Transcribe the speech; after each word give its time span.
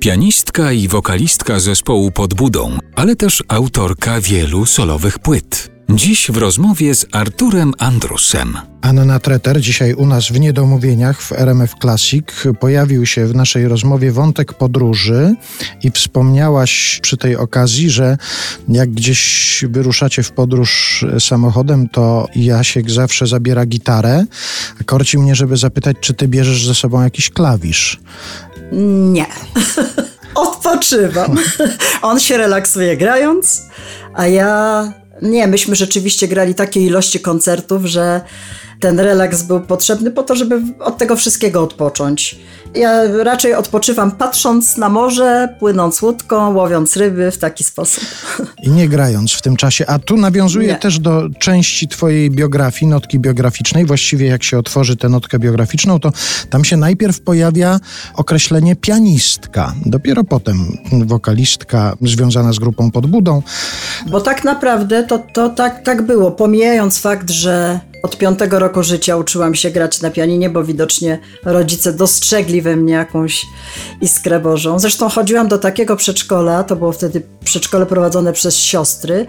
pianistka 0.00 0.72
i 0.72 0.88
wokalistka 0.88 1.60
zespołu 1.60 2.10
pod 2.10 2.34
budą, 2.34 2.78
ale 2.96 3.16
też 3.16 3.44
autorka 3.48 4.20
wielu 4.20 4.66
solowych 4.66 5.18
płyt. 5.18 5.70
Dziś 5.90 6.30
w 6.30 6.36
rozmowie 6.36 6.94
z 6.94 7.06
Arturem 7.12 7.72
Andrusem. 7.78 8.58
Anna 8.82 9.20
Treter, 9.20 9.60
dzisiaj 9.60 9.94
u 9.94 10.06
nas 10.06 10.28
w 10.28 10.40
Niedomówieniach 10.40 11.22
w 11.22 11.32
RMF 11.32 11.74
Classic, 11.80 12.24
pojawił 12.60 13.06
się 13.06 13.26
w 13.26 13.34
naszej 13.34 13.68
rozmowie 13.68 14.12
wątek 14.12 14.54
podróży 14.54 15.34
i 15.82 15.90
wspomniałaś 15.90 17.00
przy 17.02 17.16
tej 17.16 17.36
okazji, 17.36 17.90
że 17.90 18.18
jak 18.68 18.90
gdzieś 18.90 19.64
wyruszacie 19.68 20.22
w 20.22 20.32
podróż 20.32 21.04
samochodem, 21.18 21.88
to 21.88 22.26
Jasiek 22.36 22.90
zawsze 22.90 23.26
zabiera 23.26 23.66
gitarę. 23.66 24.24
Korci 24.86 25.18
mnie, 25.18 25.34
żeby 25.34 25.56
zapytać, 25.56 25.96
czy 26.00 26.14
ty 26.14 26.28
bierzesz 26.28 26.66
ze 26.66 26.74
sobą 26.74 27.02
jakiś 27.02 27.30
klawisz? 27.30 28.00
Nie. 28.72 29.26
Odpoczywam. 30.34 31.36
On 32.02 32.20
się 32.20 32.36
relaksuje 32.36 32.96
grając, 32.96 33.62
a 34.14 34.26
ja 34.26 34.92
nie, 35.22 35.46
myśmy 35.46 35.76
rzeczywiście 35.76 36.28
grali 36.28 36.54
takie 36.54 36.80
ilości 36.80 37.20
koncertów, 37.20 37.84
że 37.84 38.20
ten 38.80 39.00
relaks 39.00 39.42
był 39.42 39.60
potrzebny 39.60 40.10
po 40.10 40.22
to, 40.22 40.36
żeby 40.36 40.62
od 40.80 40.98
tego 40.98 41.16
wszystkiego 41.16 41.62
odpocząć. 41.62 42.38
Ja 42.74 43.02
raczej 43.22 43.54
odpoczywam 43.54 44.10
patrząc 44.10 44.76
na 44.76 44.88
morze, 44.88 45.56
płynąc 45.58 46.02
łódką, 46.02 46.54
łowiąc 46.54 46.96
ryby 46.96 47.30
w 47.30 47.38
taki 47.38 47.64
sposób. 47.64 48.04
I 48.62 48.70
nie 48.70 48.88
grając 48.88 49.32
w 49.32 49.42
tym 49.42 49.56
czasie. 49.56 49.86
A 49.86 49.98
tu 49.98 50.16
nawiązuje 50.16 50.68
nie. 50.68 50.74
też 50.74 50.98
do 50.98 51.28
części 51.38 51.88
twojej 51.88 52.30
biografii, 52.30 52.90
notki 52.90 53.18
biograficznej. 53.18 53.86
Właściwie 53.86 54.26
jak 54.26 54.42
się 54.42 54.58
otworzy 54.58 54.96
tę 54.96 55.08
notkę 55.08 55.38
biograficzną, 55.38 56.00
to 56.00 56.12
tam 56.50 56.64
się 56.64 56.76
najpierw 56.76 57.20
pojawia 57.20 57.80
określenie 58.14 58.76
pianistka. 58.76 59.74
Dopiero 59.86 60.24
potem 60.24 60.78
wokalistka 60.92 61.96
związana 62.02 62.52
z 62.52 62.58
grupą 62.58 62.90
Podbudą. 62.90 63.42
Bo 64.10 64.20
tak 64.20 64.44
naprawdę 64.44 65.04
to, 65.04 65.18
to 65.34 65.48
tak, 65.48 65.82
tak 65.82 66.02
było. 66.02 66.30
Pomijając 66.30 66.98
fakt, 66.98 67.30
że 67.30 67.80
od 68.02 68.18
piątego 68.18 68.58
roku 68.58 68.82
życia 68.82 69.16
uczyłam 69.16 69.54
się 69.54 69.70
grać 69.70 70.00
na 70.00 70.10
pianinie, 70.10 70.50
bo 70.50 70.64
widocznie 70.64 71.18
rodzice 71.44 71.92
dostrzegli 71.92 72.62
we 72.62 72.76
mnie 72.76 72.92
jakąś 72.92 73.46
iskrę 74.00 74.40
Bożą. 74.40 74.78
Zresztą 74.78 75.08
chodziłam 75.08 75.48
do 75.48 75.58
takiego 75.58 75.96
przedszkola, 75.96 76.64
to 76.64 76.76
było 76.76 76.92
wtedy 76.92 77.22
przedszkole 77.44 77.86
prowadzone 77.86 78.32
przez 78.32 78.56
siostry 78.56 79.26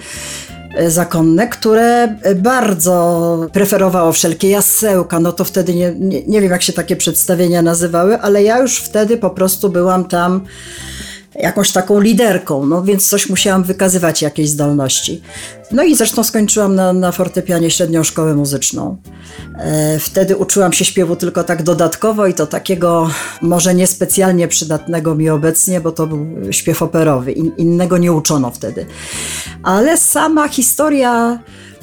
e, 0.75 0.91
zakonne, 0.91 1.47
które 1.47 2.15
bardzo 2.35 3.47
preferowało 3.53 4.11
wszelkie 4.11 4.49
jasełka, 4.49 5.19
no 5.19 5.31
to 5.31 5.43
wtedy 5.43 5.75
nie, 5.75 5.95
nie, 5.99 6.23
nie 6.23 6.41
wiem 6.41 6.51
jak 6.51 6.61
się 6.61 6.73
takie 6.73 6.95
przedstawienia 6.95 7.61
nazywały, 7.61 8.21
ale 8.21 8.43
ja 8.43 8.59
już 8.59 8.77
wtedy 8.77 9.17
po 9.17 9.29
prostu 9.29 9.69
byłam 9.69 10.05
tam 10.05 10.45
jakąś 11.35 11.71
taką 11.71 11.99
liderką, 11.99 12.65
no 12.65 12.83
więc 12.83 13.09
coś 13.09 13.29
musiałam 13.29 13.63
wykazywać, 13.63 14.21
jakieś 14.21 14.49
zdolności. 14.49 15.21
No 15.71 15.83
i 15.83 15.95
zresztą 15.95 16.23
skończyłam 16.23 16.75
na, 16.75 16.93
na 16.93 17.11
fortepianie 17.11 17.71
średnią 17.71 18.03
szkołę 18.03 18.35
muzyczną. 18.35 18.97
E, 19.57 19.99
wtedy 19.99 20.37
uczyłam 20.37 20.73
się 20.73 20.85
śpiewu 20.85 21.15
tylko 21.15 21.43
tak 21.43 21.63
dodatkowo 21.63 22.27
i 22.27 22.33
to 22.33 22.47
takiego 22.47 23.09
może 23.41 23.75
niespecjalnie 23.75 24.47
przydatnego 24.47 25.15
mi 25.15 25.29
obecnie, 25.29 25.81
bo 25.81 25.91
to 25.91 26.07
był 26.07 26.27
śpiew 26.51 26.81
operowy. 26.81 27.31
In, 27.31 27.51
innego 27.57 27.97
nie 27.97 28.13
uczono 28.13 28.51
wtedy. 28.51 28.85
Ale 29.63 29.97
sama 29.97 30.47
historia 30.47 31.39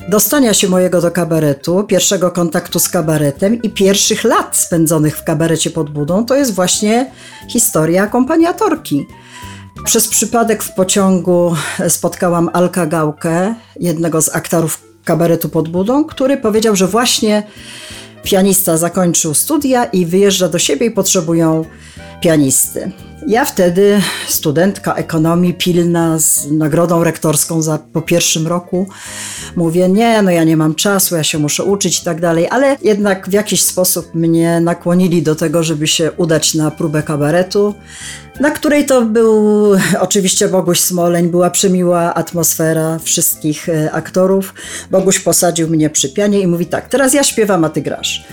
dostania 0.09 0.55
się 0.55 0.69
mojego 0.69 1.01
do 1.01 1.11
kabaretu, 1.11 1.85
pierwszego 1.85 2.31
kontaktu 2.31 2.79
z 2.79 2.89
kabaretem 2.89 3.63
i 3.63 3.71
pierwszych 3.71 4.25
lat 4.25 4.57
spędzonych 4.57 5.17
w 5.17 5.25
kabarecie 5.25 5.71
pod 5.71 5.91
budą, 5.91 6.27
to 6.27 6.37
jest 6.37 6.55
właśnie 6.55 7.11
historia 7.49 8.03
akompaniatorki. 8.03 9.07
Przez 9.85 10.09
przypadek 10.09 10.63
w 10.63 10.75
pociągu 10.75 11.55
spotkałam 11.89 12.51
Alka 12.53 12.87
Gałkę, 12.87 13.55
jednego 13.81 14.23
z 14.23 14.35
aktorów 14.35 14.83
kabaretu 15.05 15.49
pod 15.49 15.69
budą, 15.69 16.05
który 16.05 16.37
powiedział, 16.37 16.77
że 16.77 16.87
właśnie 16.87 17.43
pianista 18.23 18.77
zakończył 18.77 19.35
studia 19.35 19.85
i 19.85 20.07
wyjeżdża 20.07 20.49
do 20.49 20.59
siebie 20.59 20.87
i 20.87 20.91
potrzebują 20.91 21.65
pianisty. 22.21 22.93
Ja 23.29 23.45
wtedy, 23.45 24.01
studentka 24.29 24.95
ekonomii, 24.95 25.55
pilna 25.55 26.19
z 26.19 26.51
nagrodą 26.51 27.05
rektorską 27.05 27.63
za, 27.63 27.79
po 27.93 28.03
pierwszym 28.03 28.47
roku, 28.47 28.89
mówię: 29.57 29.89
Nie, 29.89 30.23
no 30.23 30.31
ja 30.31 30.45
nie 30.45 30.57
mam 30.57 30.75
czasu, 30.75 31.17
ja 31.17 31.25
się 31.25 31.39
muszę 31.39 31.65
uczyć 31.65 32.01
i 32.01 32.05
tak 32.05 32.21
dalej, 32.21 32.47
ale 32.51 32.77
jednak 32.83 33.29
w 33.29 33.33
jakiś 33.33 33.63
sposób 33.63 34.15
mnie 34.15 34.61
nakłonili 34.61 35.23
do 35.23 35.35
tego, 35.35 35.63
żeby 35.63 35.87
się 35.87 36.13
udać 36.13 36.55
na 36.55 36.71
próbę 36.71 37.03
kabaretu, 37.03 37.75
na 38.41 38.51
której 38.51 38.87
to 38.87 39.03
był 39.03 39.71
oczywiście 40.01 40.49
Boguś 40.49 40.81
Smoleń, 40.81 41.29
była 41.29 41.51
przemiła 41.51 42.15
atmosfera 42.15 42.99
wszystkich 42.99 43.69
e, 43.69 43.93
aktorów. 43.93 44.55
Boguś 44.91 45.21
posadził 45.21 45.69
mnie 45.69 45.91
przy 45.91 46.09
pianie 46.09 46.41
i 46.41 46.47
mówi: 46.47 46.67
Tak, 46.67 46.89
teraz 46.89 47.15
ja 47.15 47.25
śpiewam, 47.25 47.65
a 47.65 47.69
ty 47.69 47.83
grasz. 47.83 48.25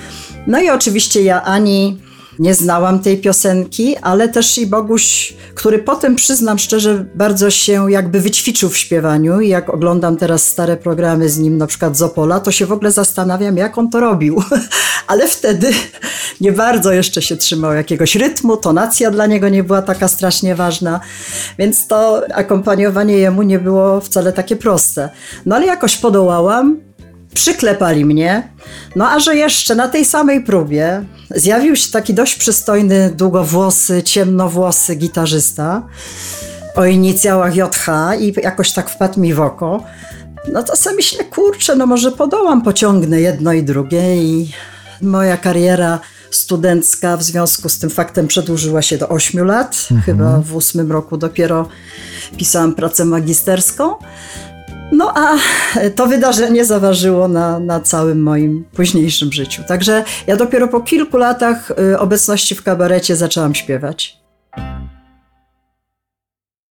No 0.47 0.61
i 0.61 0.69
oczywiście 0.69 1.23
ja 1.23 1.43
ani 1.43 2.05
nie 2.39 2.53
znałam 2.53 2.99
tej 2.99 3.17
piosenki, 3.17 3.97
ale 3.97 4.29
też 4.29 4.57
i 4.57 4.67
Boguś, 4.67 5.33
który 5.55 5.79
potem 5.79 6.15
przyznam 6.15 6.59
szczerze, 6.59 7.05
bardzo 7.15 7.49
się 7.49 7.91
jakby 7.91 8.19
wyćwiczył 8.19 8.69
w 8.69 8.77
śpiewaniu 8.77 9.41
i 9.41 9.49
jak 9.49 9.69
oglądam 9.69 10.17
teraz 10.17 10.47
stare 10.47 10.77
programy 10.77 11.29
z 11.29 11.37
nim, 11.37 11.57
na 11.57 11.67
przykład 11.67 11.97
z 11.97 12.01
Opola, 12.01 12.39
to 12.39 12.51
się 12.51 12.65
w 12.65 12.71
ogóle 12.71 12.91
zastanawiam, 12.91 13.57
jak 13.57 13.77
on 13.77 13.89
to 13.89 13.99
robił. 13.99 14.43
ale 15.07 15.27
wtedy 15.27 15.71
nie 16.41 16.51
bardzo 16.51 16.91
jeszcze 16.91 17.21
się 17.21 17.37
trzymał 17.37 17.73
jakiegoś 17.73 18.15
rytmu, 18.15 18.57
tonacja 18.57 19.11
dla 19.11 19.25
niego 19.25 19.49
nie 19.49 19.63
była 19.63 19.81
taka 19.81 20.07
strasznie 20.07 20.55
ważna, 20.55 20.99
więc 21.57 21.87
to 21.87 22.21
akompaniowanie 22.33 23.17
jemu 23.17 23.41
nie 23.41 23.59
było 23.59 24.01
wcale 24.01 24.33
takie 24.33 24.55
proste. 24.55 25.09
No 25.45 25.55
ale 25.55 25.65
jakoś 25.65 25.97
podołałam, 25.97 26.77
przyklepali 27.35 28.05
mnie. 28.05 28.49
No 28.95 29.09
a 29.09 29.19
że 29.19 29.35
jeszcze 29.35 29.75
na 29.75 29.87
tej 29.87 30.05
samej 30.05 30.43
próbie 30.43 31.03
zjawił 31.35 31.75
się 31.75 31.91
taki 31.91 32.13
dość 32.13 32.35
przystojny, 32.35 33.11
długowłosy, 33.15 34.03
ciemnowłosy 34.03 34.95
gitarzysta 34.95 35.87
o 36.75 36.85
inicjałach 36.85 37.55
JH 37.55 37.87
i 38.19 38.33
jakoś 38.43 38.73
tak 38.73 38.89
wpadł 38.89 39.19
mi 39.19 39.33
w 39.33 39.41
oko. 39.41 39.83
No 40.51 40.63
to 40.63 40.75
sobie 40.75 40.95
myślę, 40.95 41.23
kurczę, 41.23 41.75
no 41.75 41.85
może 41.85 42.11
podołam, 42.11 42.61
pociągnę 42.61 43.21
jedno 43.21 43.53
i 43.53 43.63
drugie 43.63 44.23
i 44.23 44.51
moja 45.01 45.37
kariera 45.37 45.99
studencka 46.31 47.17
w 47.17 47.23
związku 47.23 47.69
z 47.69 47.79
tym 47.79 47.89
faktem 47.89 48.27
przedłużyła 48.27 48.81
się 48.81 48.97
do 48.97 49.09
8 49.09 49.45
lat. 49.45 49.87
Mhm. 49.91 50.01
Chyba 50.01 50.39
w 50.39 50.55
ósmym 50.55 50.91
roku 50.91 51.17
dopiero 51.17 51.67
pisałam 52.37 52.75
pracę 52.75 53.05
magisterską. 53.05 53.95
No 54.91 55.13
a 55.15 55.37
to 55.95 56.07
wydarzenie 56.07 56.65
zaważyło 56.65 57.27
na, 57.27 57.59
na 57.59 57.79
całym 57.79 58.23
moim 58.23 58.65
późniejszym 58.73 59.33
życiu. 59.33 59.61
Także 59.67 60.03
ja 60.27 60.37
dopiero 60.37 60.67
po 60.67 60.81
kilku 60.81 61.17
latach 61.17 61.71
y, 61.71 61.99
obecności 61.99 62.55
w 62.55 62.63
kabarecie 62.63 63.15
zaczęłam 63.15 63.55
śpiewać. 63.55 64.24